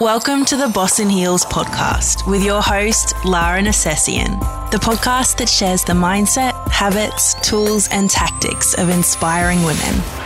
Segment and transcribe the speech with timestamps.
[0.00, 4.38] Welcome to the Boss in Heels podcast with your host, Lara Nercessian,
[4.70, 10.25] the podcast that shares the mindset, habits, tools, and tactics of inspiring women.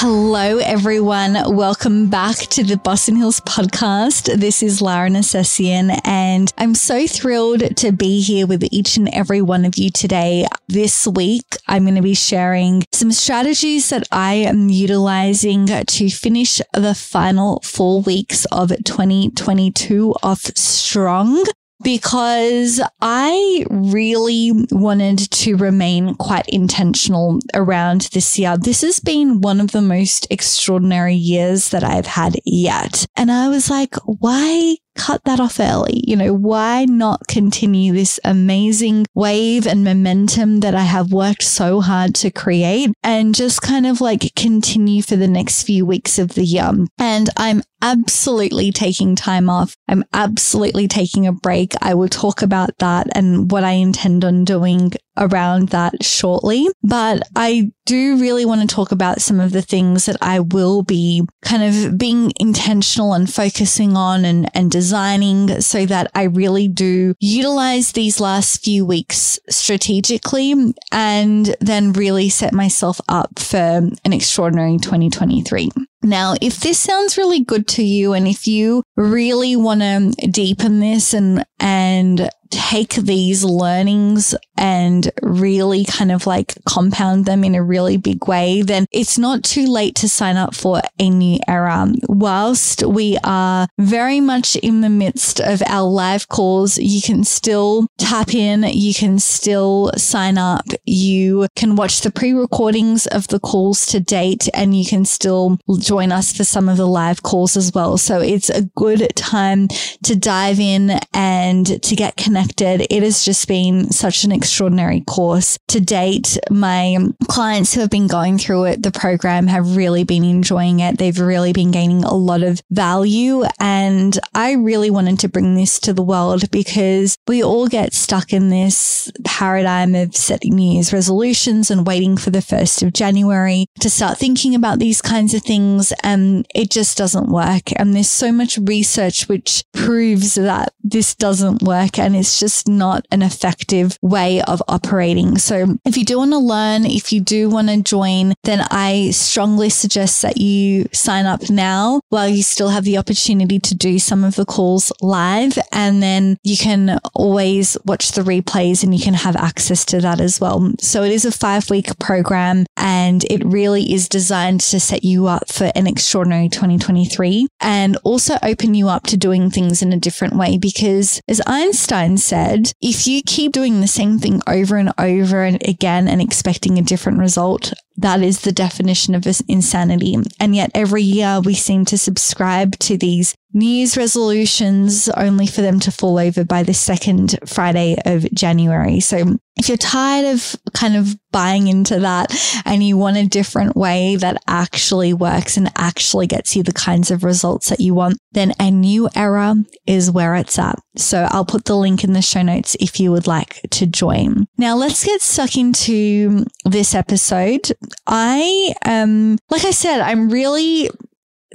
[0.00, 1.56] Hello, everyone.
[1.56, 4.32] Welcome back to the Boss Hills podcast.
[4.38, 9.42] This is Lara Nercessian, and I'm so thrilled to be here with each and every
[9.42, 10.46] one of you today.
[10.68, 16.60] This week, I'm going to be sharing some strategies that I am utilizing to finish
[16.72, 21.42] the final four weeks of 2022 off strong
[21.82, 28.56] because I really wanted to remain quite intentional around this year.
[28.56, 33.06] This has been one of the most extraordinary years that I've had yet.
[33.16, 36.02] And I was like, why cut that off early?
[36.06, 41.80] You know, why not continue this amazing wave and momentum that I have worked so
[41.80, 46.34] hard to create and just kind of like continue for the next few weeks of
[46.34, 46.70] the year?
[46.98, 49.76] And I'm absolutely taking time off.
[49.86, 51.74] I'm absolutely taking a break.
[51.80, 56.68] I will talk about that and what I intend on doing around that shortly.
[56.82, 60.82] But I do really want to talk about some of the things that I will
[60.82, 66.68] be kind of being intentional and focusing on and, and designing so that I really
[66.68, 74.12] do utilize these last few weeks strategically and then really set myself up for an
[74.12, 75.70] extraordinary 2023.
[76.02, 80.78] Now, if this sounds really good to you and if you really want to deepen
[80.78, 87.62] this and, and take these learnings and really kind of like compound them in a
[87.62, 91.86] really big way, then it's not too late to sign up for a new era.
[92.08, 97.86] Whilst we are very much in the midst of our live calls, you can still
[97.98, 103.40] tap in, you can still sign up, you can watch the pre recordings of the
[103.40, 107.56] calls to date, and you can still join us for some of the live calls
[107.56, 107.98] as well.
[107.98, 109.68] So it's a good time
[110.04, 112.86] to dive in and to get connected connected.
[112.90, 116.38] It has just been such an extraordinary course to date.
[116.50, 116.98] My
[117.28, 120.98] clients who have been going through it, the program have really been enjoying it.
[120.98, 123.44] They've really been gaining a lot of value.
[123.58, 128.32] And I really wanted to bring this to the world because we all get stuck
[128.32, 133.66] in this paradigm of setting New Year's resolutions and waiting for the 1st of January
[133.80, 135.92] to start thinking about these kinds of things.
[136.02, 137.72] And it just doesn't work.
[137.76, 143.06] And there's so much research which proves that this doesn't work and it's just not
[143.12, 145.38] an effective way of operating.
[145.38, 149.10] So if you do want to learn, if you do want to join, then I
[149.10, 153.98] strongly suggest that you sign up now while you still have the opportunity to do
[153.98, 155.58] some of the calls live.
[155.72, 160.20] And then you can always watch the replays and you can have access to that
[160.20, 160.72] as well.
[160.80, 165.26] So it is a five week program and it really is designed to set you
[165.26, 169.96] up for an extraordinary 2023 and also open you up to doing things in a
[169.96, 174.92] different way because as Einstein said, if you keep doing the same thing over and
[174.98, 180.16] over and again and expecting a different result, that is the definition of insanity.
[180.40, 185.62] And yet every year we seem to subscribe to these New Year's resolutions only for
[185.62, 189.00] them to fall over by the second Friday of January.
[189.00, 192.32] So if you're tired of kind of buying into that
[192.64, 197.10] and you want a different way that actually works and actually gets you the kinds
[197.10, 199.54] of results that you want, then a new era
[199.86, 200.78] is where it's at.
[200.96, 204.46] So I'll put the link in the show notes if you would like to join.
[204.58, 207.72] Now let's get stuck into this episode.
[208.06, 210.90] I um like I said, I'm really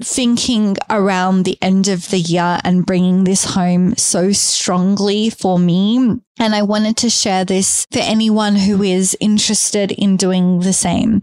[0.02, 6.20] thinking around the end of the year and bringing this home so strongly for me
[6.40, 11.22] and I wanted to share this for anyone who is interested in doing the same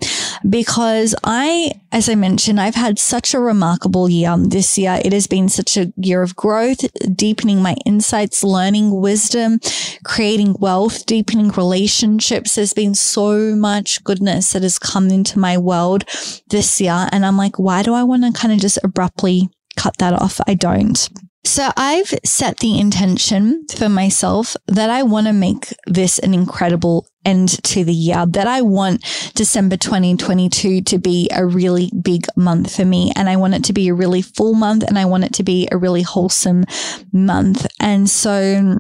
[0.48, 5.00] because I, as I mentioned, I've had such a remarkable year this year.
[5.04, 6.84] It has been such a year of growth,
[7.16, 9.58] deepening my insights, learning wisdom,
[10.04, 12.54] creating wealth, deepening relationships.
[12.54, 16.04] There's been so much goodness that has come into my world
[16.48, 17.08] this year.
[17.10, 20.40] And I'm like, why do I want to kind of just abruptly cut that off?
[20.46, 21.08] I don't.
[21.44, 27.06] So I've set the intention for myself that I want to make this an incredible
[27.24, 29.02] end to the year, that I want
[29.34, 33.12] December 2022 to be a really big month for me.
[33.16, 35.42] And I want it to be a really full month and I want it to
[35.42, 36.64] be a really wholesome
[37.12, 37.66] month.
[37.80, 38.78] And so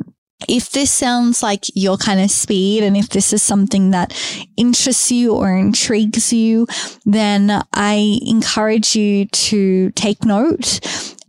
[0.48, 4.12] if this sounds like your kind of speed and if this is something that
[4.56, 6.66] interests you or intrigues you,
[7.04, 10.80] then I encourage you to take note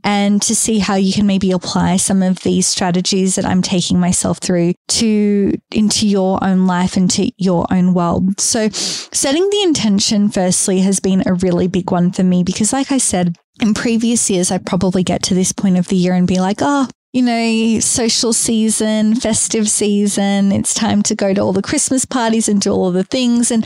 [0.04, 4.00] and to see how you can maybe apply some of these strategies that I'm taking
[4.00, 8.40] myself through to into your own life and to your own world.
[8.40, 12.92] So setting the intention firstly has been a really big one for me because like
[12.92, 16.28] I said, in previous years, I'd probably get to this point of the year and
[16.28, 20.54] be like, oh, you know, social season, festive season.
[20.54, 23.52] It's time to go to all the Christmas parties and do all the things.
[23.52, 23.66] And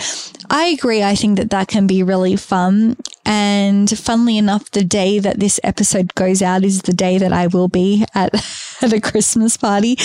[0.50, 1.04] I agree.
[1.04, 2.98] I think that that can be really fun.
[3.24, 7.46] And funnily enough, the day that this episode goes out is the day that I
[7.48, 8.34] will be at,
[8.82, 9.98] at a Christmas party.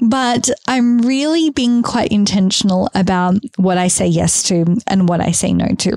[0.00, 5.30] But I'm really being quite intentional about what I say yes to and what I
[5.30, 5.96] say no to.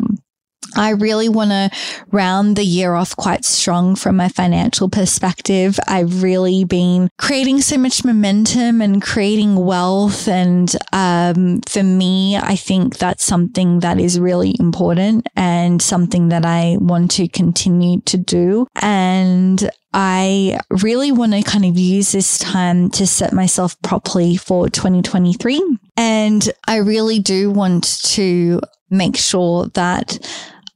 [0.75, 1.69] I really want to
[2.11, 5.79] round the year off quite strong from my financial perspective.
[5.87, 10.27] I've really been creating so much momentum and creating wealth.
[10.27, 16.45] And um, for me, I think that's something that is really important and something that
[16.45, 18.67] I want to continue to do.
[18.81, 24.67] And I really want to kind of use this time to set myself properly for
[24.67, 25.77] 2023.
[25.95, 30.19] And I really do want to make sure that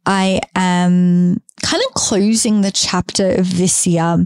[0.10, 4.26] I am kind of closing the chapter of this year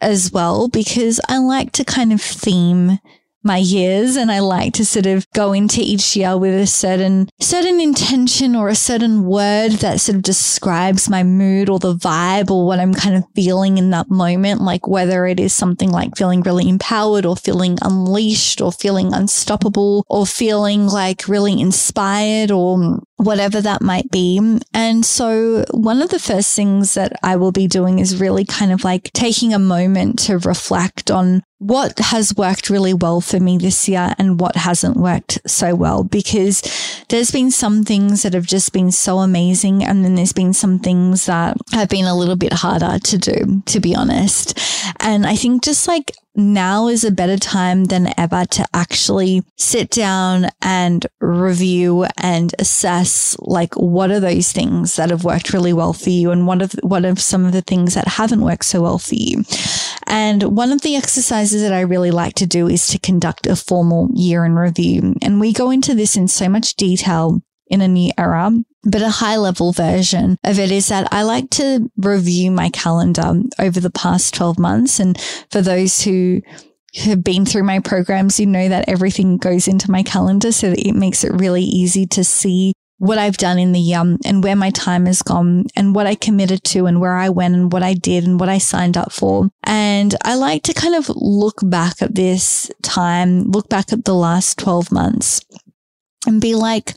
[0.00, 3.00] as well because I like to kind of theme
[3.42, 7.28] my years and I like to sort of go into each year with a certain
[7.40, 12.50] certain intention or a certain word that sort of describes my mood or the vibe
[12.50, 14.60] or what I'm kind of feeling in that moment.
[14.60, 20.04] Like whether it is something like feeling really empowered or feeling unleashed or feeling unstoppable
[20.08, 24.40] or feeling like really inspired or whatever that might be.
[24.72, 28.72] And so one of the first things that I will be doing is really kind
[28.72, 33.58] of like taking a moment to reflect on what has worked really well for me
[33.58, 36.62] this year and what hasn't worked so well because
[37.08, 40.78] there's been some things that have just been so amazing and then there's been some
[40.78, 44.56] things that have been a little bit harder to do to be honest
[45.00, 49.90] and i think just like now is a better time than ever to actually sit
[49.90, 55.92] down and review and assess like what are those things that have worked really well
[55.92, 58.80] for you and what are what are some of the things that haven't worked so
[58.80, 59.42] well for you.
[60.06, 63.56] And one of the exercises that I really like to do is to conduct a
[63.56, 65.14] formal year in review.
[65.20, 68.50] And we go into this in so much detail in a new era.
[68.84, 73.42] But a high level version of it is that I like to review my calendar
[73.58, 75.00] over the past 12 months.
[75.00, 75.20] And
[75.50, 76.40] for those who
[76.94, 80.86] have been through my programs, you know that everything goes into my calendar so that
[80.86, 84.56] it makes it really easy to see what I've done in the yum and where
[84.56, 87.82] my time has gone and what I committed to and where I went and what
[87.82, 89.48] I did and what I signed up for.
[89.62, 94.14] And I like to kind of look back at this time, look back at the
[94.14, 95.40] last 12 months
[96.26, 96.94] and be like,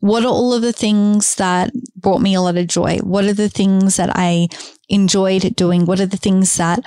[0.00, 2.98] what are all of the things that brought me a lot of joy?
[2.98, 4.48] What are the things that I
[4.88, 5.86] enjoyed doing?
[5.86, 6.80] What are the things that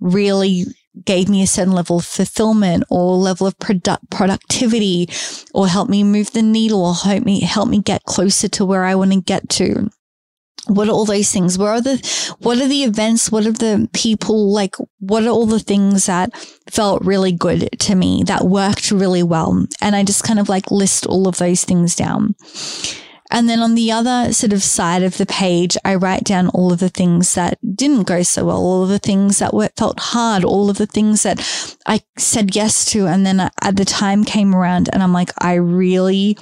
[0.00, 0.64] really
[1.04, 5.08] gave me a certain level of fulfillment or level of produ- productivity
[5.54, 8.84] or helped me move the needle or help me help me get closer to where
[8.84, 9.90] I want to get to?
[10.68, 11.58] What are all those things?
[11.58, 13.32] Where are the, what are the events?
[13.32, 14.76] What are the people like?
[15.00, 16.34] What are all the things that
[16.70, 19.66] felt really good to me that worked really well?
[19.80, 22.36] And I just kind of like list all of those things down.
[23.32, 26.70] And then on the other sort of side of the page, I write down all
[26.70, 29.98] of the things that didn't go so well, all of the things that were, felt
[29.98, 31.40] hard, all of the things that
[31.86, 33.06] I said yes to.
[33.06, 36.36] And then at the time came around and I'm like, I really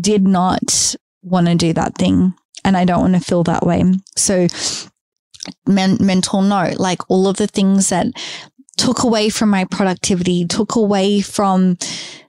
[0.00, 2.34] did not want to do that thing
[2.64, 3.84] and I don't want to feel that way.
[4.16, 4.46] So,
[5.66, 8.06] men- mental note, like all of the things that
[8.76, 11.76] took away from my productivity, took away from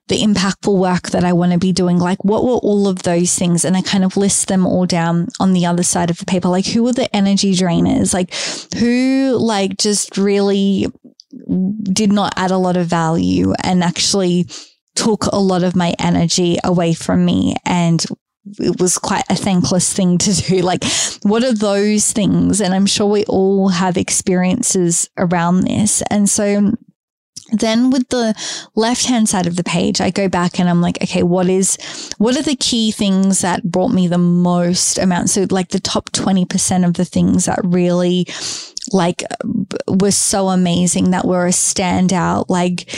[0.07, 1.97] the impactful work that I want to be doing.
[1.97, 3.63] Like, what were all of those things?
[3.63, 6.49] And I kind of list them all down on the other side of the paper.
[6.49, 8.13] Like, who were the energy drainers?
[8.13, 8.33] Like,
[8.77, 10.87] who, like, just really
[11.83, 14.47] did not add a lot of value and actually
[14.95, 18.05] took a lot of my energy away from me and
[18.45, 20.61] it was quite a thankless thing to do.
[20.71, 20.83] Like,
[21.23, 22.61] what are those things?
[22.61, 26.01] And I'm sure we all have experiences around this.
[26.09, 26.73] And so
[27.51, 28.33] then with the
[28.75, 31.77] left hand side of the page, I go back and I'm like, okay, what is,
[32.17, 35.29] what are the key things that brought me the most amount?
[35.29, 38.27] So like the top 20% of the things that really
[38.93, 39.23] like
[39.87, 42.89] were so amazing that were a standout, like,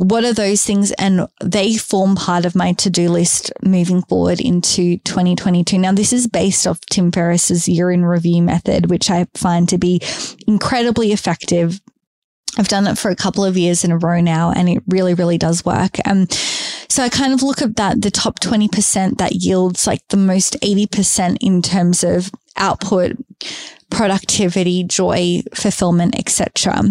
[0.00, 0.92] what are those things?
[0.92, 5.76] And they form part of my to do list moving forward into 2022.
[5.76, 9.76] Now, this is based off Tim Ferriss's year in review method, which I find to
[9.76, 10.00] be
[10.46, 11.82] incredibly effective.
[12.56, 15.12] I've done it for a couple of years in a row now, and it really,
[15.12, 15.96] really does work.
[16.08, 16.28] Um,
[16.88, 20.58] so I kind of look at that, the top 20% that yields like the most
[20.62, 23.18] 80% in terms of output,
[23.90, 26.84] productivity, joy, fulfillment, etc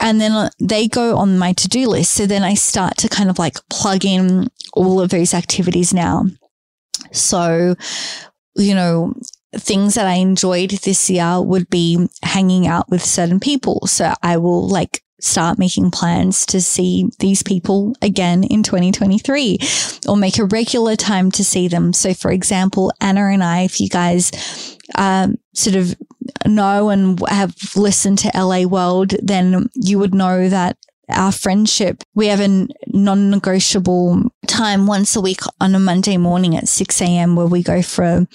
[0.00, 2.12] and then uh, they go on my to do list.
[2.12, 6.26] So then I start to kind of like plug in all of those activities now.
[7.12, 7.74] So,
[8.56, 9.14] you know,
[9.54, 13.86] things that I enjoyed this year would be hanging out with certain people.
[13.86, 19.58] So I will like start making plans to see these people again in 2023
[20.08, 21.92] or make a regular time to see them.
[21.92, 25.94] So, for example, Anna and I, if you guys um, sort of
[26.46, 30.76] know and have listened to LA World, then you would know that
[31.08, 36.56] our friendship, we have a non negotiable time once a week on a Monday morning
[36.56, 37.36] at 6 a.m.
[37.36, 38.26] where we go for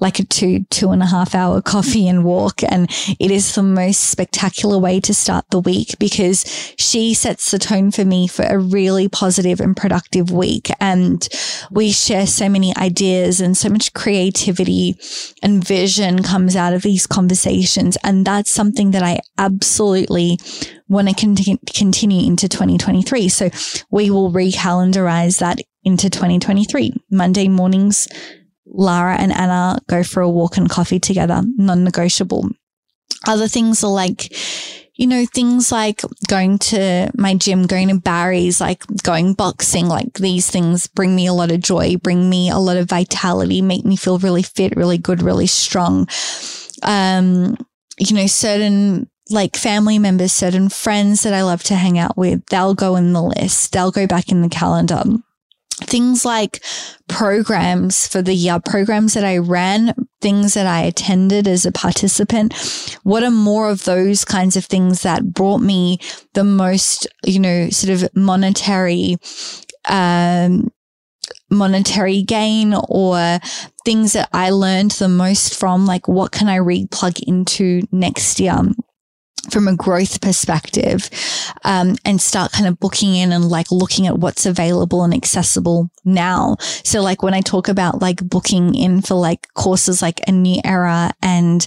[0.00, 2.62] like a two, two and a half hour coffee and walk.
[2.62, 6.44] And it is the most spectacular way to start the week because
[6.78, 10.70] she sets the tone for me for a really positive and productive week.
[10.80, 11.26] And
[11.70, 14.96] we share so many ideas and so much creativity
[15.42, 17.96] and vision comes out of these conversations.
[18.02, 20.38] And that's something that I absolutely
[20.88, 23.28] want to con- continue into 2023.
[23.28, 23.50] So
[23.90, 26.94] we will recalendarize that into 2023.
[27.10, 28.08] Monday mornings
[28.74, 32.50] Lara and Anna go for a walk and coffee together, non negotiable.
[33.26, 34.34] Other things are like,
[34.96, 40.14] you know, things like going to my gym, going to Barry's, like going boxing, like
[40.14, 43.84] these things bring me a lot of joy, bring me a lot of vitality, make
[43.84, 46.08] me feel really fit, really good, really strong.
[46.82, 47.56] Um,
[47.98, 52.44] you know, certain like family members, certain friends that I love to hang out with,
[52.46, 55.02] they'll go in the list, they'll go back in the calendar
[55.84, 56.62] things like
[57.08, 62.54] programs for the year, programs that I ran, things that I attended as a participant.
[63.02, 65.98] What are more of those kinds of things that brought me
[66.32, 69.16] the most, you know, sort of monetary,
[69.88, 70.70] um,
[71.50, 73.38] monetary gain or
[73.84, 78.40] things that I learned the most from, like what can I re plug into next
[78.40, 78.58] year?
[79.50, 81.10] From a growth perspective
[81.64, 85.90] um, and start kind of booking in and like looking at what's available and accessible
[86.04, 86.56] now.
[86.60, 90.60] So like when I talk about like booking in for like courses like a new
[90.64, 91.66] era and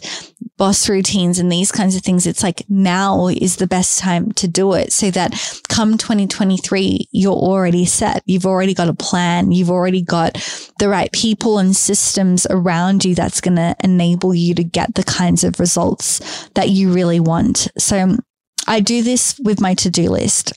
[0.58, 4.48] boss routines and these kinds of things, it's like now is the best time to
[4.48, 5.34] do it so that
[5.70, 8.24] come 2023, you're already set.
[8.26, 9.52] You've already got a plan.
[9.52, 10.34] You've already got
[10.80, 15.04] the right people and systems around you that's going to enable you to get the
[15.04, 17.67] kinds of results that you really want.
[17.78, 18.20] So um,
[18.68, 20.54] I do this with my to do list.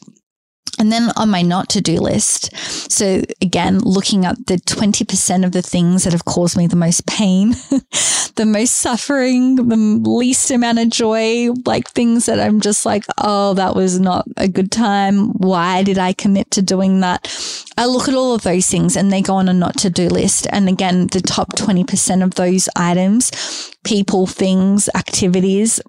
[0.79, 2.57] And then on my not to do list,
[2.91, 7.07] so again, looking at the 20% of the things that have caused me the most
[7.07, 7.51] pain,
[8.37, 13.53] the most suffering, the least amount of joy, like things that I'm just like, oh,
[13.55, 15.33] that was not a good time.
[15.33, 17.29] Why did I commit to doing that?
[17.77, 20.09] I look at all of those things and they go on a not to do
[20.09, 20.47] list.
[20.51, 25.81] And again, the top 20% of those items, people, things, activities,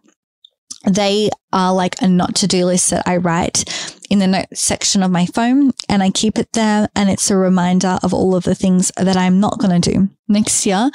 [0.85, 3.65] they are like a not to do list that I write
[4.09, 6.89] in the notes section of my phone and I keep it there.
[6.95, 10.09] And it's a reminder of all of the things that I'm not going to do
[10.27, 10.89] next year.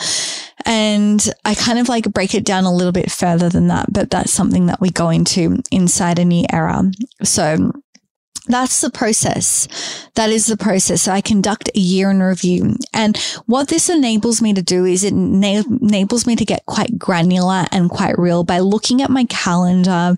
[0.65, 4.11] And I kind of like break it down a little bit further than that, but
[4.11, 6.91] that's something that we go into inside a new era.
[7.23, 7.73] So
[8.47, 9.69] that's the process.
[10.15, 11.03] That is the process.
[11.03, 12.77] So I conduct a year in review.
[12.93, 17.67] And what this enables me to do is it enables me to get quite granular
[17.73, 20.17] and quite real by looking at my calendar.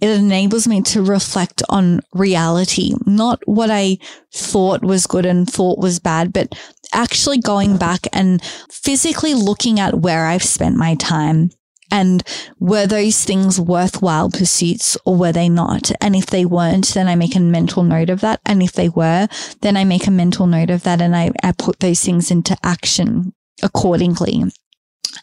[0.00, 3.98] It enables me to reflect on reality, not what I
[4.32, 6.54] thought was good and thought was bad, but
[6.92, 11.50] actually going back and physically looking at where I've spent my time
[11.92, 12.22] and
[12.58, 15.92] were those things worthwhile pursuits or were they not?
[16.00, 18.40] And if they weren't, then I make a mental note of that.
[18.46, 19.28] And if they were,
[19.60, 22.56] then I make a mental note of that and I, I put those things into
[22.64, 24.44] action accordingly.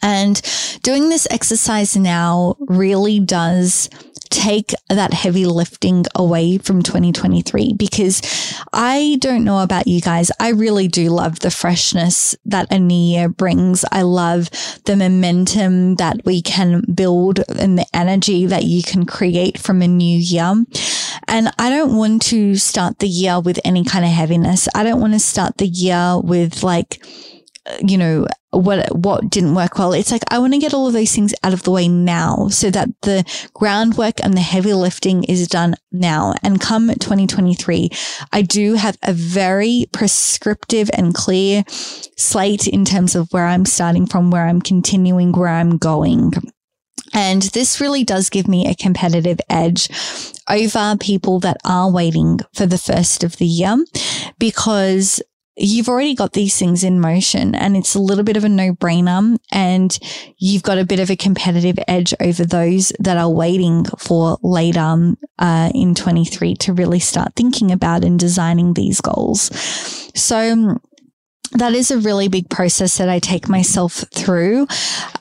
[0.04, 0.40] And
[0.84, 3.90] doing this exercise now really does
[4.30, 8.22] take that heavy lifting away from 2023 because
[8.74, 10.32] I don't know about you guys.
[10.40, 13.84] I really do love the freshness that a new year brings.
[13.92, 14.50] I love
[14.86, 19.88] the momentum that we can build and the energy that you can create from a
[19.88, 20.54] new year.
[21.28, 24.68] And I don't want to start the year with any kind of heaviness.
[24.76, 27.04] I don't want to start the year with like,
[27.80, 29.94] you know, what what didn't work well.
[29.94, 32.48] It's like I want to get all of those things out of the way now
[32.48, 33.24] so that the
[33.54, 36.34] groundwork and the heavy lifting is done now.
[36.42, 37.90] And come 2023,
[38.34, 44.08] I do have a very prescriptive and clear slate in terms of where I'm starting
[44.08, 46.34] from, where I'm continuing, where I'm going.
[47.14, 49.90] And this really does give me a competitive edge
[50.50, 53.78] over people that are waiting for the first of the year
[54.38, 55.22] because
[55.60, 58.74] you've already got these things in motion and it's a little bit of a no
[58.74, 60.00] brainer and
[60.38, 65.16] you've got a bit of a competitive edge over those that are waiting for later
[65.38, 69.50] uh, in 23 to really start thinking about and designing these goals.
[70.16, 70.80] So
[71.54, 74.68] that is a really big process that I take myself through.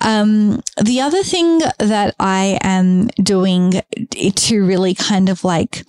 [0.00, 5.84] Um, the other thing that I am doing to really kind of like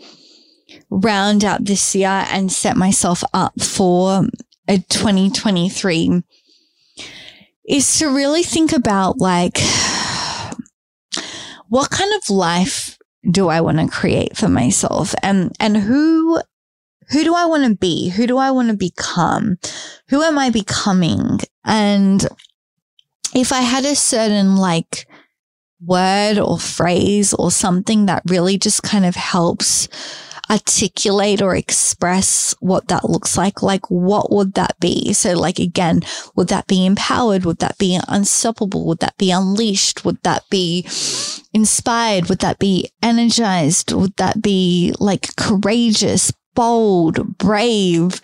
[0.90, 4.28] round out this year and set myself up for
[4.68, 6.22] a 2023
[7.68, 9.58] is to really think about like
[11.68, 12.98] what kind of life
[13.30, 16.42] do I want to create for myself and and who
[17.10, 18.10] who do I want to be?
[18.10, 19.58] Who do I want to become?
[20.10, 21.40] Who am I becoming?
[21.66, 22.26] And
[23.34, 25.08] if I had a certain like
[25.84, 29.88] word or phrase or something that really just kind of helps
[30.50, 35.14] articulate or express what that looks like, like what would that be?
[35.14, 36.02] So like again,
[36.36, 37.46] would that be empowered?
[37.46, 38.86] Would that be unstoppable?
[38.88, 40.04] Would that be unleashed?
[40.06, 40.86] Would that be
[41.54, 42.30] inspired?
[42.30, 43.94] Would that be energized?
[43.94, 48.22] Would that be like courageous, bold, brave?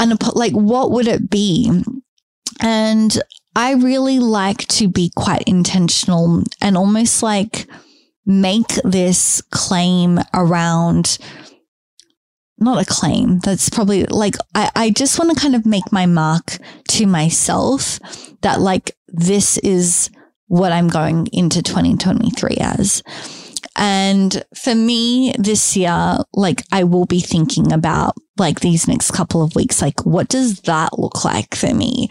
[0.00, 1.70] And like what would it be?
[2.60, 3.20] And
[3.54, 7.66] I really like to be quite intentional and almost like
[8.24, 11.18] make this claim around
[12.62, 13.38] not a claim.
[13.40, 17.98] That's probably like, I, I just want to kind of make my mark to myself
[18.42, 20.10] that like, this is
[20.46, 23.02] what I'm going into 2023 as.
[23.76, 29.42] And for me this year, like I will be thinking about like these next couple
[29.42, 32.08] of weeks, like what does that look like for me?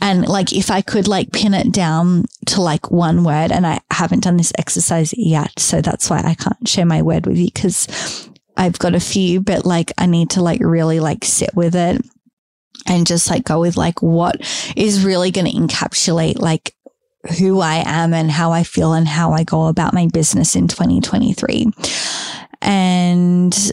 [0.00, 3.80] And like if I could like pin it down to like one word, and I
[3.90, 5.58] haven't done this exercise yet.
[5.58, 8.28] So that's why I can't share my word with you because
[8.60, 12.04] I've got a few, but like I need to like really like sit with it
[12.86, 14.36] and just like go with like what
[14.76, 16.74] is really going to encapsulate like
[17.38, 20.68] who I am and how I feel and how I go about my business in
[20.68, 21.70] 2023.
[22.60, 23.72] And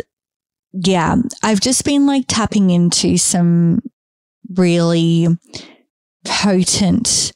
[0.72, 3.82] yeah, I've just been like tapping into some
[4.56, 5.28] really
[6.26, 7.34] potent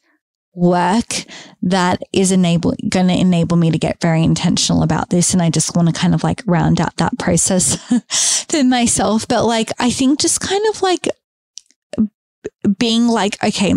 [0.54, 1.24] work
[1.62, 5.48] that is enable going to enable me to get very intentional about this and I
[5.48, 7.76] just want to kind of like round out that process
[8.48, 9.26] for myself.
[9.26, 11.08] But like I think just kind of like
[12.78, 13.72] being like, okay,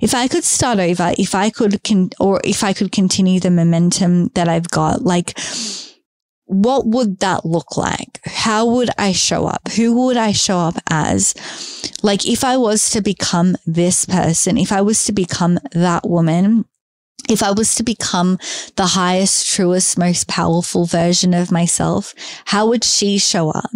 [0.00, 3.50] if I could start over, if I could, con- or if I could continue the
[3.50, 5.38] momentum that I've got, like,
[6.46, 8.20] what would that look like?
[8.24, 9.68] How would I show up?
[9.76, 11.34] Who would I show up as?
[12.02, 16.66] Like, if I was to become this person, if I was to become that woman,
[17.28, 18.38] if I was to become
[18.76, 23.70] the highest, truest, most powerful version of myself, how would she show up?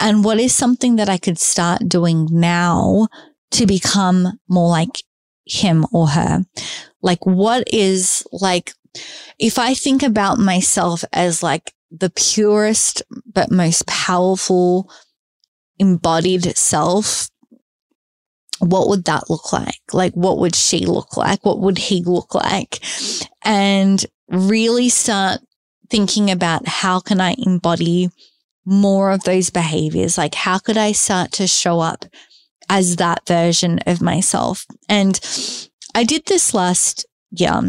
[0.00, 3.08] And what is something that I could start doing now
[3.50, 5.02] to become more like
[5.44, 6.46] him or her?
[7.02, 8.72] Like, what is like,
[9.38, 14.90] if I think about myself as like the purest but most powerful
[15.78, 17.28] embodied self,
[18.58, 19.80] what would that look like?
[19.92, 21.44] Like, what would she look like?
[21.44, 22.80] What would he look like?
[23.44, 25.40] And really start
[25.90, 28.10] thinking about how can I embody
[28.64, 30.16] more of those behaviors?
[30.18, 32.06] Like, how could I start to show up
[32.68, 34.66] as that version of myself.
[34.88, 35.20] And
[35.94, 37.60] I did this last year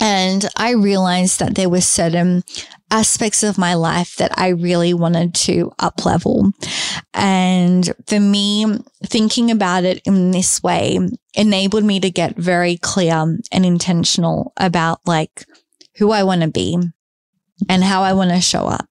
[0.00, 2.42] and I realized that there were certain
[2.90, 6.52] aspects of my life that I really wanted to up level.
[7.12, 8.66] And for me,
[9.04, 10.98] thinking about it in this way
[11.34, 15.46] enabled me to get very clear and intentional about like
[15.96, 16.78] who I want to be
[17.68, 18.88] and how I want to show up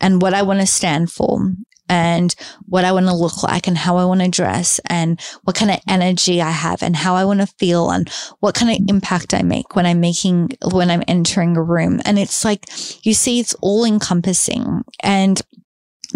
[0.00, 1.54] and what I want to stand for
[1.88, 2.34] and
[2.66, 5.70] what I want to look like and how I want to dress and what kind
[5.70, 8.08] of energy I have and how I want to feel and
[8.40, 12.00] what kind of impact I make when I'm making, when I'm entering a room.
[12.04, 12.66] And it's like,
[13.04, 14.82] you see, it's all encompassing.
[15.02, 15.40] And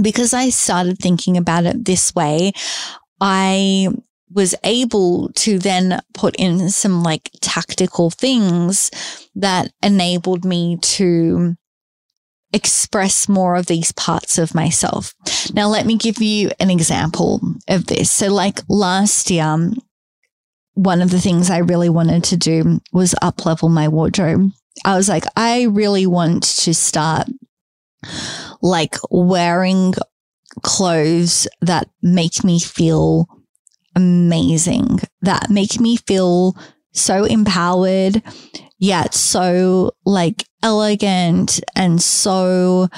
[0.01, 2.53] because I started thinking about it this way,
[3.21, 3.89] I
[4.31, 8.91] was able to then put in some like tactical things
[9.35, 11.57] that enabled me to
[12.53, 15.15] express more of these parts of myself.
[15.53, 18.11] Now, let me give you an example of this.
[18.11, 19.71] So, like last year,
[20.75, 24.51] one of the things I really wanted to do was up level my wardrobe.
[24.85, 27.29] I was like, I really want to start
[28.63, 29.95] like wearing
[30.63, 33.29] clothes that make me feel
[33.97, 36.57] amazing, that make me feel
[36.93, 38.23] so empowered,
[38.79, 42.89] yet so like elegant and so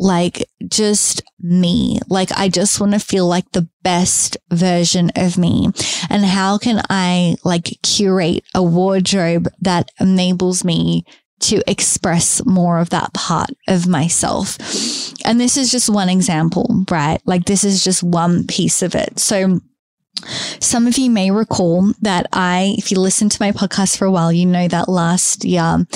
[0.00, 2.00] like just me.
[2.08, 5.68] Like I just want to feel like the best version of me.
[6.08, 11.04] And how can I like curate a wardrobe that enables me
[11.40, 14.56] to express more of that part of myself?
[15.24, 17.20] And this is just one example, right?
[17.26, 19.18] Like this is just one piece of it.
[19.18, 19.60] So
[20.60, 24.10] some of you may recall that I, if you listen to my podcast for a
[24.10, 25.86] while, you know that last year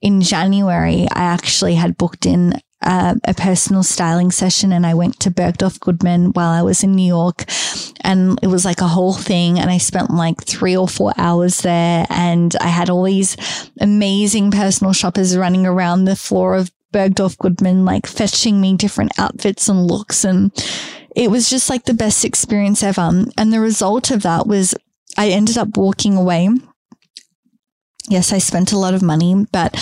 [0.00, 5.30] in January, I actually had booked in a personal styling session and I went to
[5.30, 7.44] Bergdorf Goodman while I was in New York.
[8.02, 11.60] And it was like a whole thing and I spent like three or four hours
[11.60, 12.06] there.
[12.08, 13.36] And I had all these
[13.80, 19.68] amazing personal shoppers running around the floor of Bergdorf Goodman like fetching me different outfits
[19.68, 20.50] and looks and
[21.16, 24.74] it was just like the best experience ever and the result of that was
[25.16, 26.48] I ended up walking away
[28.10, 29.74] yes, I spent a lot of money, but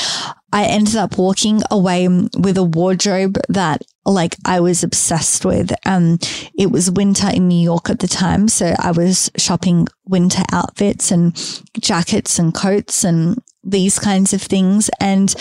[0.53, 5.73] I ended up walking away with a wardrobe that like I was obsessed with.
[5.85, 6.19] Um,
[6.57, 8.49] it was winter in New York at the time.
[8.49, 11.35] So I was shopping winter outfits and
[11.81, 14.91] jackets and coats and these kinds of things.
[15.01, 15.35] And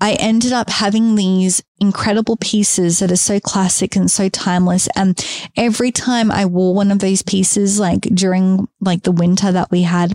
[0.00, 4.88] I ended up having these incredible pieces that are so classic and so timeless.
[4.94, 5.18] And
[5.56, 9.82] every time I wore one of these pieces, like during like the winter that we
[9.82, 10.12] had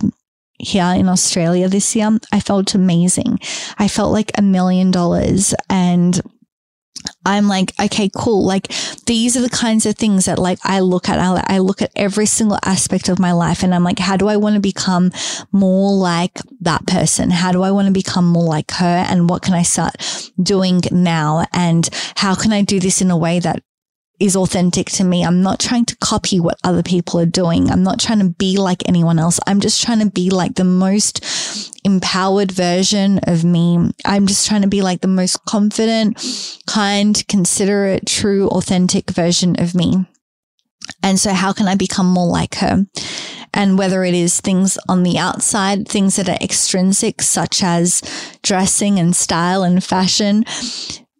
[0.58, 3.40] here in Australia this year, I felt amazing.
[3.78, 6.20] I felt like a million dollars and
[7.26, 8.44] I'm like, okay, cool.
[8.44, 8.68] Like
[9.06, 11.18] these are the kinds of things that like I look at.
[11.18, 14.36] I look at every single aspect of my life and I'm like, how do I
[14.36, 15.10] want to become
[15.52, 17.30] more like that person?
[17.30, 19.06] How do I want to become more like her?
[19.08, 19.94] And what can I start
[20.42, 21.46] doing now?
[21.52, 23.62] And how can I do this in a way that
[24.20, 25.24] is authentic to me.
[25.24, 27.70] I'm not trying to copy what other people are doing.
[27.70, 29.40] I'm not trying to be like anyone else.
[29.46, 33.90] I'm just trying to be like the most empowered version of me.
[34.04, 36.24] I'm just trying to be like the most confident,
[36.66, 40.06] kind, considerate, true, authentic version of me.
[41.02, 42.86] And so how can I become more like her?
[43.52, 48.02] And whether it is things on the outside, things that are extrinsic, such as
[48.42, 50.44] dressing and style and fashion,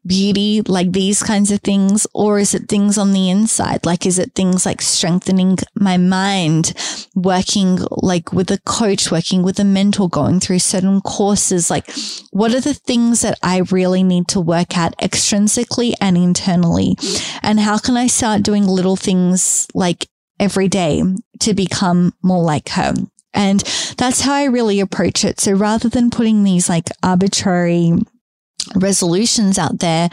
[0.06, 2.06] beauty, like these kinds of things?
[2.14, 3.86] Or is it things on the inside?
[3.86, 6.74] Like, is it things like strengthening my mind,
[7.14, 11.70] working like with a coach, working with a mentor, going through certain courses?
[11.70, 11.90] Like,
[12.30, 16.96] what are the things that I really need to work at extrinsically and internally?
[17.42, 21.02] And how can I start doing little things like every day
[21.40, 22.94] to become more like her?
[23.34, 23.60] And
[23.98, 25.40] that's how I really approach it.
[25.40, 27.94] So rather than putting these like arbitrary
[28.74, 30.08] resolutions out there,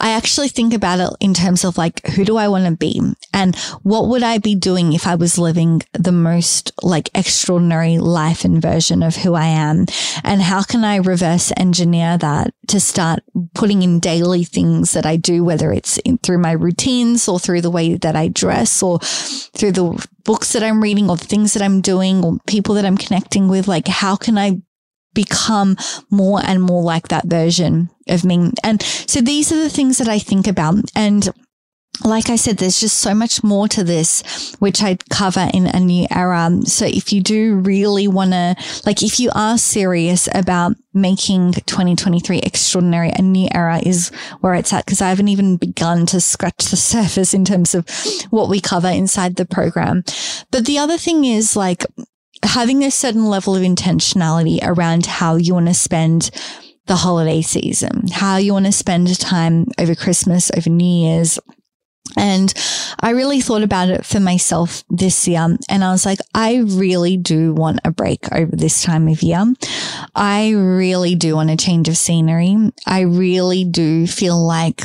[0.00, 3.00] I actually think about it in terms of like, who do I want to be?
[3.32, 8.44] And what would I be doing if I was living the most like extraordinary life
[8.44, 9.86] and version of who I am?
[10.22, 13.20] And how can I reverse engineer that to start
[13.54, 17.60] putting in daily things that I do, whether it's in, through my routines or through
[17.60, 21.54] the way that I dress or through the books that I'm reading or the things
[21.54, 23.68] that I'm doing or people that I'm connecting with?
[23.68, 24.60] Like, how can I
[25.14, 25.76] become
[26.10, 28.50] more and more like that version of me.
[28.62, 30.76] And so these are the things that I think about.
[30.94, 31.32] And
[32.02, 35.78] like I said, there's just so much more to this, which I'd cover in a
[35.78, 36.50] new era.
[36.64, 42.40] So if you do really want to, like, if you are serious about making 2023
[42.40, 44.86] extraordinary, a new era is where it's at.
[44.86, 47.86] Cause I haven't even begun to scratch the surface in terms of
[48.30, 50.02] what we cover inside the program.
[50.50, 51.84] But the other thing is like,
[52.42, 56.30] having a certain level of intentionality around how you want to spend
[56.86, 61.38] the holiday season, how you want to spend time over Christmas, over New Year's.
[62.16, 62.52] And
[63.00, 65.56] I really thought about it for myself this year.
[65.68, 69.42] And I was like, I really do want a break over this time of year.
[70.14, 72.56] I really do want a change of scenery.
[72.86, 74.82] I really do feel like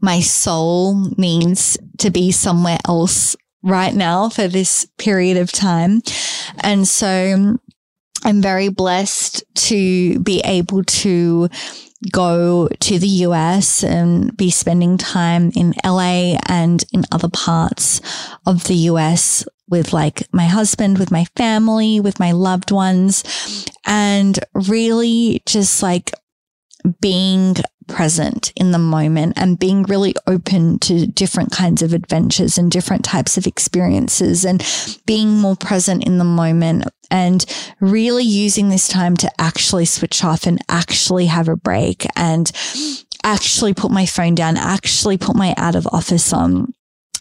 [0.00, 6.02] my soul needs to be somewhere else right now for this period of time.
[6.60, 7.60] And so um,
[8.24, 11.48] I'm very blessed to be able to
[12.12, 18.00] go to the US and be spending time in LA and in other parts
[18.46, 24.38] of the US with like my husband, with my family, with my loved ones, and
[24.54, 26.12] really just like
[27.00, 27.56] being
[27.88, 33.04] present in the moment and being really open to different kinds of adventures and different
[33.04, 34.64] types of experiences and
[35.06, 37.44] being more present in the moment and
[37.80, 42.52] really using this time to actually switch off and actually have a break and
[43.24, 46.72] actually put my phone down, actually put my out of office on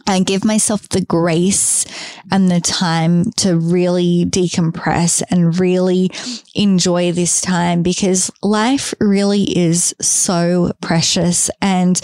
[0.07, 1.85] and give myself the grace
[2.31, 6.09] and the time to really decompress and really
[6.55, 11.49] enjoy this time because life really is so precious.
[11.61, 11.99] And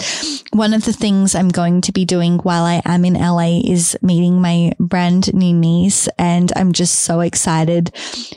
[0.52, 3.96] one of the things I'm going to be doing while I am in LA is
[4.02, 6.08] meeting my brand new niece.
[6.18, 7.92] And I'm just so excited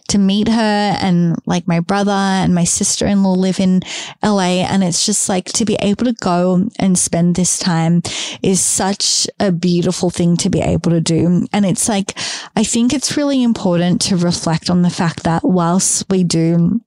[0.10, 0.98] to meet her.
[1.02, 3.82] And like my brother and my sister in law live in
[4.24, 4.64] LA.
[4.68, 8.02] And it's just like to be able to go and spend this time
[8.42, 11.48] is such a beautiful thing to be able to do.
[11.54, 12.18] And it's like,
[12.56, 16.82] I think it's really important to reflect on the fact that whilst we do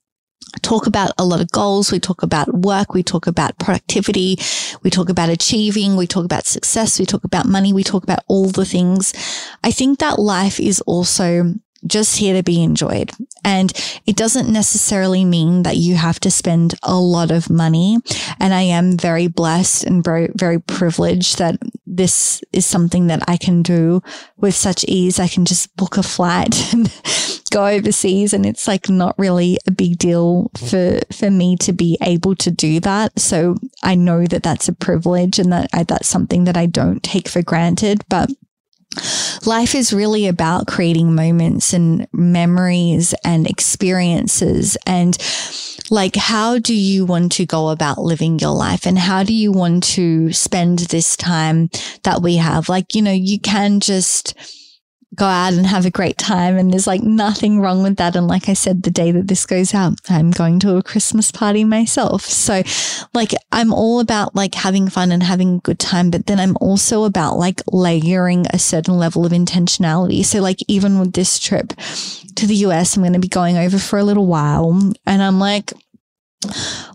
[0.62, 1.92] talk about a lot of goals.
[1.92, 2.92] We talk about work.
[2.92, 4.38] We talk about productivity.
[4.82, 5.96] We talk about achieving.
[5.96, 6.98] We talk about success.
[6.98, 7.72] We talk about money.
[7.72, 9.12] We talk about all the things.
[9.62, 11.54] I think that life is also
[11.86, 13.12] just here to be enjoyed.
[13.44, 13.72] And
[14.06, 17.98] it doesn't necessarily mean that you have to spend a lot of money.
[18.38, 23.36] And I am very blessed and very, very privileged that this is something that I
[23.36, 24.02] can do
[24.36, 25.18] with such ease.
[25.18, 26.92] I can just book a flight and
[27.50, 31.98] go overseas and it's like not really a big deal for, for me to be
[32.00, 33.18] able to do that.
[33.18, 37.02] So I know that that's a privilege and that I, that's something that I don't
[37.02, 38.04] take for granted.
[38.08, 38.30] But
[39.46, 44.76] Life is really about creating moments and memories and experiences.
[44.86, 45.16] And
[45.90, 48.86] like, how do you want to go about living your life?
[48.86, 51.70] And how do you want to spend this time
[52.02, 52.68] that we have?
[52.68, 54.34] Like, you know, you can just,
[55.14, 56.56] go out and have a great time.
[56.56, 58.14] And there's like nothing wrong with that.
[58.16, 61.32] And like I said, the day that this goes out, I'm going to a Christmas
[61.32, 62.22] party myself.
[62.22, 62.62] So
[63.12, 66.56] like I'm all about like having fun and having a good time, but then I'm
[66.60, 70.24] also about like layering a certain level of intentionality.
[70.24, 71.72] So like even with this trip
[72.36, 75.38] to the US, I'm going to be going over for a little while and I'm
[75.40, 75.72] like,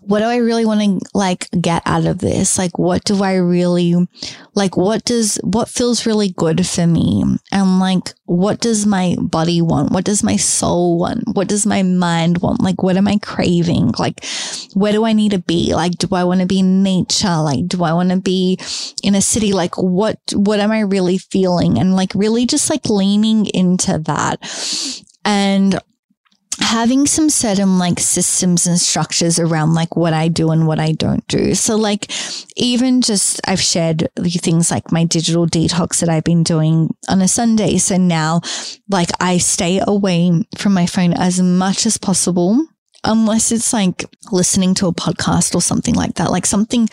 [0.01, 2.57] what do I really want to like get out of this?
[2.57, 3.95] Like, what do I really
[4.55, 4.75] like?
[4.75, 7.23] What does, what feels really good for me?
[7.51, 9.91] And like, what does my body want?
[9.91, 11.23] What does my soul want?
[11.33, 12.61] What does my mind want?
[12.61, 13.93] Like, what am I craving?
[13.99, 14.25] Like,
[14.73, 15.75] where do I need to be?
[15.75, 17.37] Like, do I want to be in nature?
[17.37, 18.59] Like, do I want to be
[19.03, 19.53] in a city?
[19.53, 21.77] Like, what, what am I really feeling?
[21.77, 24.39] And like, really just like leaning into that.
[25.23, 25.79] And
[26.59, 30.93] having some certain like systems and structures around like what I do and what I
[30.93, 31.55] don't do.
[31.55, 32.11] So like
[32.55, 37.21] even just I've shared the things like my digital detox that I've been doing on
[37.21, 37.77] a Sunday.
[37.77, 38.41] So now
[38.89, 42.65] like I stay away from my phone as much as possible
[43.03, 46.89] unless it's like listening to a podcast or something like that, like something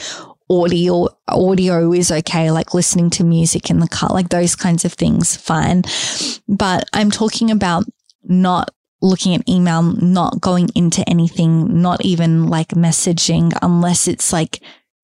[0.51, 4.93] audio audio is okay like listening to music in the car like those kinds of
[4.93, 5.83] things fine
[6.47, 7.85] but i'm talking about
[8.25, 8.71] not
[9.03, 14.63] looking at email, not going into anything, not even like messaging unless it's like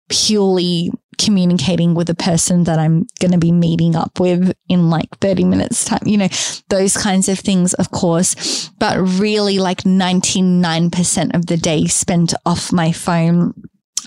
[0.09, 5.19] purely communicating with a person that I'm going to be meeting up with in like
[5.19, 6.29] 30 minutes time, you know,
[6.69, 12.73] those kinds of things, of course, but really like 99% of the day spent off
[12.73, 13.53] my phone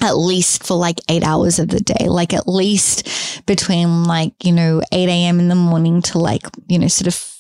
[0.02, 4.52] at least for like eight hours of the day, like at least between like, you
[4.52, 5.40] know, 8 a.m.
[5.40, 7.31] in the morning to like, you know, sort of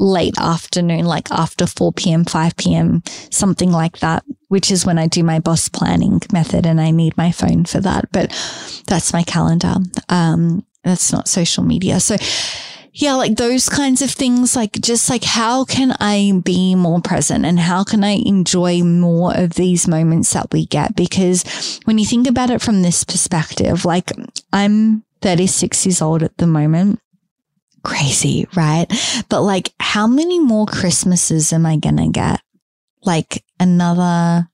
[0.00, 5.06] late afternoon, like after 4 p.m., 5 p.m., something like that, which is when I
[5.06, 8.06] do my boss planning method and I need my phone for that.
[8.10, 8.30] But
[8.86, 9.76] that's my calendar.
[10.08, 12.00] Um, that's not social media.
[12.00, 12.16] So,
[12.92, 17.44] yeah, like those kinds of things, like just like how can I be more present
[17.44, 20.96] and how can I enjoy more of these moments that we get?
[20.96, 24.10] Because when you think about it from this perspective, like
[24.52, 27.00] I'm 36 years old at the moment
[27.82, 28.86] crazy, right?
[29.28, 32.40] But like, how many more Christmases am I going to get?
[33.02, 34.50] Like another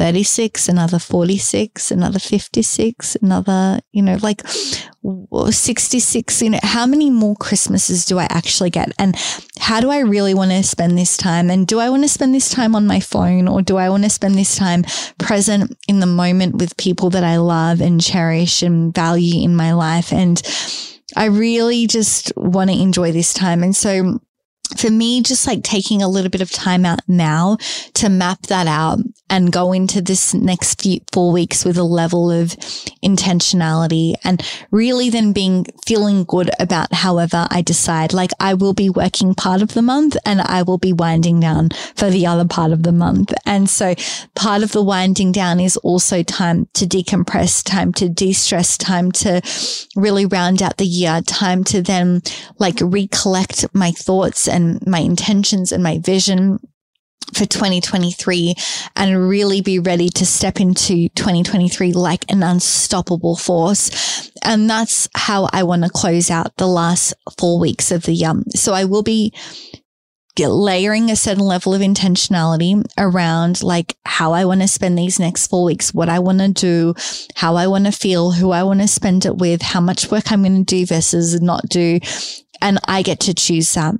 [0.00, 7.36] 36, another 46, another 56, another, you know, like 66, you know, how many more
[7.36, 8.92] Christmases do I actually get?
[8.98, 9.14] And
[9.58, 11.50] how do I really want to spend this time?
[11.50, 14.04] And do I want to spend this time on my phone or do I want
[14.04, 14.84] to spend this time
[15.18, 19.74] present in the moment with people that I love and cherish and value in my
[19.74, 20.14] life?
[20.14, 20.40] And
[21.16, 23.62] I really just want to enjoy this time.
[23.62, 24.20] And so
[24.78, 27.56] for me, just like taking a little bit of time out now
[27.94, 28.98] to map that out
[29.30, 32.48] and go into this next few four weeks with a level of
[33.02, 38.12] intentionality and really then being feeling good about however I decide.
[38.12, 41.70] Like I will be working part of the month and I will be winding down
[41.94, 43.32] for the other part of the month.
[43.46, 43.94] And so
[44.34, 49.40] part of the winding down is also time to decompress, time to de-stress, time to
[49.94, 52.22] really round out the year, time to then
[52.58, 56.58] like recollect my thoughts and my intentions and my vision
[57.34, 58.54] for 2023
[58.96, 64.30] and really be ready to step into 2023 like an unstoppable force.
[64.42, 68.32] And that's how I want to close out the last four weeks of the year.
[68.54, 69.32] So I will be
[70.38, 75.48] layering a certain level of intentionality around like how I want to spend these next
[75.48, 76.94] four weeks, what I want to do,
[77.34, 80.32] how I want to feel, who I want to spend it with, how much work
[80.32, 82.00] I'm going to do versus not do.
[82.62, 83.94] And I get to choose that.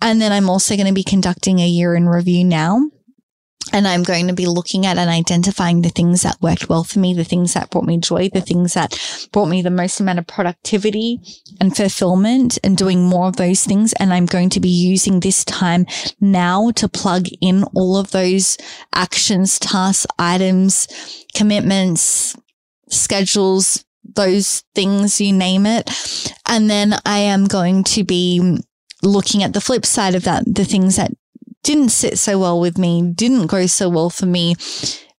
[0.00, 2.80] And then I'm also going to be conducting a year in review now.
[3.72, 6.98] and I'm going to be looking at and identifying the things that worked well for
[6.98, 8.98] me, the things that brought me joy, the things that
[9.32, 11.20] brought me the most amount of productivity
[11.60, 13.92] and fulfillment and doing more of those things.
[13.94, 15.86] And I'm going to be using this time
[16.20, 18.58] now to plug in all of those
[18.94, 20.88] actions, tasks, items,
[21.34, 22.36] commitments,
[22.88, 26.34] schedules, those things, you name it.
[26.48, 28.58] And then I am going to be
[29.02, 31.12] looking at the flip side of that, the things that
[31.62, 34.54] didn't sit so well with me, didn't go so well for me,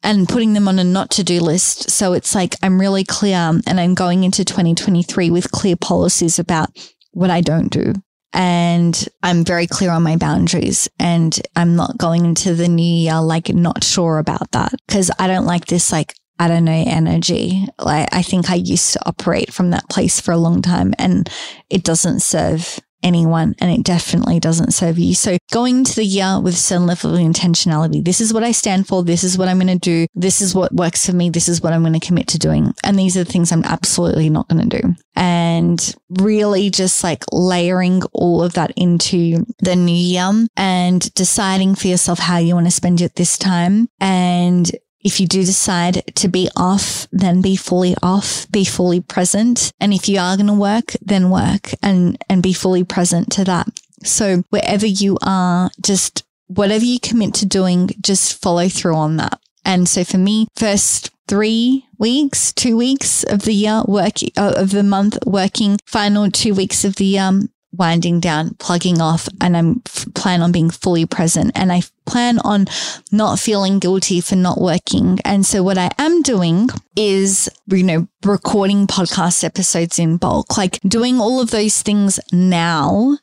[0.03, 1.89] and putting them on a not to do list.
[1.89, 6.69] So it's like I'm really clear and I'm going into 2023 with clear policies about
[7.11, 7.93] what I don't do.
[8.33, 13.21] And I'm very clear on my boundaries and I'm not going into the new year
[13.21, 17.65] like not sure about that because I don't like this like I don't know, energy.
[17.79, 21.29] Like I think I used to operate from that place for a long time and
[21.69, 25.13] it doesn't serve anyone and it definitely doesn't serve you.
[25.13, 28.87] So going into the year with certain level of intentionality, this is what I stand
[28.87, 29.03] for.
[29.03, 30.07] This is what I'm going to do.
[30.15, 31.29] This is what works for me.
[31.29, 32.73] This is what I'm going to commit to doing.
[32.83, 34.95] And these are the things I'm absolutely not going to do.
[35.15, 41.87] And really just like layering all of that into the new year and deciding for
[41.87, 44.71] yourself how you want to spend it this time and
[45.03, 49.71] if you do decide to be off, then be fully off, be fully present.
[49.79, 53.43] And if you are going to work, then work and, and be fully present to
[53.43, 53.67] that.
[54.03, 59.39] So wherever you are, just whatever you commit to doing, just follow through on that.
[59.65, 64.71] And so for me, first three weeks, two weeks of the year work uh, of
[64.71, 69.81] the month working, final two weeks of the um, winding down, plugging off, and I'm
[69.85, 71.51] f- plan on being fully present.
[71.55, 72.67] And I plan on
[73.11, 75.19] not feeling guilty for not working.
[75.25, 80.79] And so what I am doing is, you know, recording podcast episodes in bulk, like
[80.81, 83.17] doing all of those things now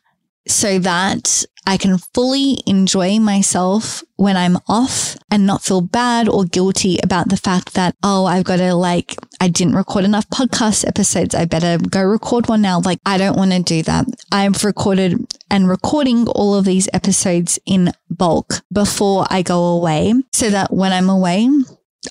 [0.47, 6.43] so that I can fully enjoy myself when I'm off and not feel bad or
[6.43, 10.87] guilty about the fact that, oh, I've got to like, I didn't record enough podcast
[10.87, 11.35] episodes.
[11.35, 12.81] I better go record one now.
[12.81, 14.05] Like, I don't want to do that.
[14.31, 20.49] I've recorded and recording all of these episodes in bulk before I go away so
[20.49, 21.47] that when I'm away,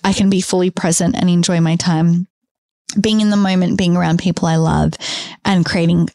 [0.04, 2.28] I can be fully present and enjoy my time
[3.00, 4.94] being in the moment, being around people I love
[5.44, 6.08] and creating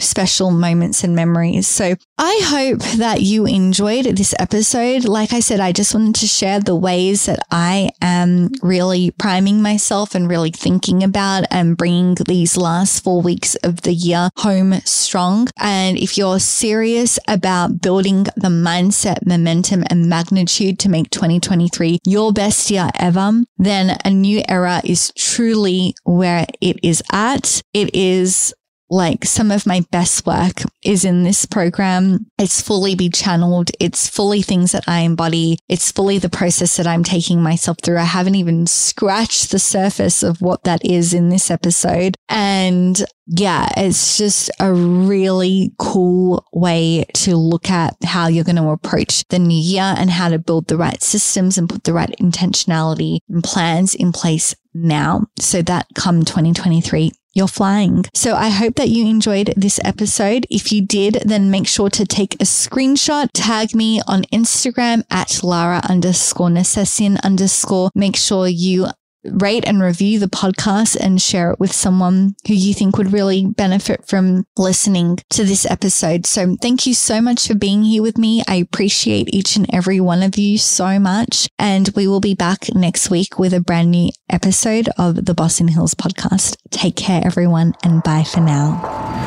[0.00, 1.66] special moments and memories.
[1.66, 5.04] So I hope that you enjoyed this episode.
[5.04, 9.62] Like I said, I just wanted to share the ways that I am really priming
[9.62, 14.74] myself and really thinking about and bringing these last four weeks of the year home
[14.84, 15.48] strong.
[15.58, 22.32] And if you're serious about building the mindset, momentum, and magnitude to make 2023 your
[22.32, 27.62] best year ever, then a new era is truly where it is at.
[27.72, 28.54] It is
[28.90, 32.26] like some of my best work is in this program.
[32.38, 33.70] It's fully be channeled.
[33.78, 35.58] It's fully things that I embody.
[35.68, 37.98] It's fully the process that I'm taking myself through.
[37.98, 42.16] I haven't even scratched the surface of what that is in this episode.
[42.28, 48.70] And yeah, it's just a really cool way to look at how you're going to
[48.70, 52.12] approach the new year and how to build the right systems and put the right
[52.20, 58.04] intentionality and plans in place now so that come 2023 you're flying.
[58.14, 60.46] So I hope that you enjoyed this episode.
[60.50, 65.42] If you did, then make sure to take a screenshot, tag me on Instagram at
[65.42, 67.90] Lara underscore Nercessian underscore.
[67.94, 68.88] Make sure you
[69.24, 73.46] rate and review the podcast and share it with someone who you think would really
[73.46, 76.26] benefit from listening to this episode.
[76.26, 78.42] So thank you so much for being here with me.
[78.48, 81.48] I appreciate each and every one of you so much.
[81.58, 85.60] And we will be back next week with a brand new episode of the Boss
[85.60, 86.56] in Heels podcast.
[86.70, 88.80] Take care, everyone, and bye for now.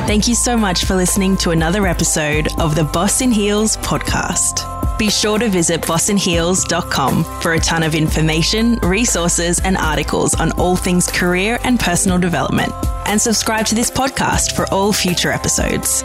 [0.06, 4.74] Thank you so much for listening to another episode of the Boss in Heels podcast.
[4.98, 10.76] Be sure to visit bossinheels.com for a ton of information, resources, and articles on all
[10.76, 12.72] things career and personal development.
[13.06, 16.02] And subscribe to this podcast for all future episodes.